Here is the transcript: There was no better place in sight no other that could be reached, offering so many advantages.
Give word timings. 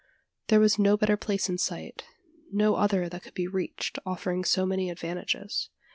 There 0.47 0.59
was 0.59 0.79
no 0.79 0.97
better 0.97 1.15
place 1.15 1.47
in 1.47 1.59
sight 1.59 2.05
no 2.51 2.73
other 2.73 3.07
that 3.07 3.21
could 3.21 3.35
be 3.35 3.45
reached, 3.45 3.99
offering 4.03 4.43
so 4.43 4.65
many 4.65 4.89
advantages. 4.89 5.69